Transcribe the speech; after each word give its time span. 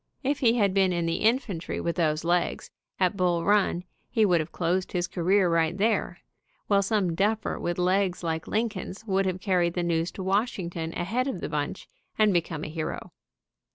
If 0.23 0.39
he 0.39 0.55
had 0.57 0.73
been 0.73 0.91
in 0.91 1.05
the 1.05 1.17
infantry 1.17 1.79
with 1.79 1.95
those 1.95 2.23
legs, 2.23 2.71
at 2.99 3.15
Bull 3.15 3.45
Run, 3.45 3.83
he 4.09 4.25
would 4.25 4.39
have 4.39 4.51
closed 4.51 4.93
his 4.93 5.07
career 5.07 5.47
right 5.47 5.77
there, 5.77 6.17
while 6.65 6.81
some 6.81 7.13
duffer 7.13 7.59
with 7.59 7.77
legs 7.77 8.23
like 8.23 8.47
Lincoln's 8.47 9.05
would 9.05 9.27
have 9.27 9.39
carried 9.39 9.75
the 9.75 9.83
news 9.83 10.11
to 10.13 10.23
Washington 10.23 10.91
ahead 10.97 11.27
of 11.27 11.39
the 11.39 11.49
bunch 11.49 11.87
and 12.17 12.33
become 12.33 12.63
a 12.63 12.67
hero. 12.67 13.11